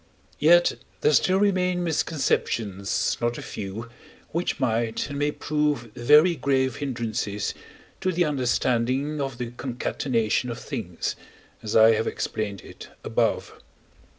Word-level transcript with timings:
Yet 0.39 0.79
there 1.01 1.13
still 1.13 1.37
remain 1.37 1.83
misconceptions 1.83 3.17
not 3.21 3.37
a 3.37 3.41
few, 3.43 3.87
which 4.31 4.59
might 4.59 5.11
and 5.11 5.19
may 5.19 5.29
prove 5.31 5.91
very 5.93 6.35
grave 6.35 6.77
hindrances 6.77 7.53
to 7.99 8.11
the 8.11 8.25
understanding 8.25 9.21
of 9.21 9.37
the 9.37 9.51
concatenation 9.51 10.49
of 10.49 10.57
things, 10.57 11.15
as 11.61 11.75
I 11.75 11.91
have 11.93 12.07
explained 12.07 12.61
it 12.61 12.89
above. 13.03 13.53